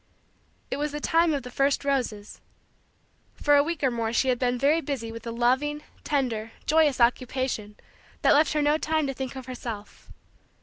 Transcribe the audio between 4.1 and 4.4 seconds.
she had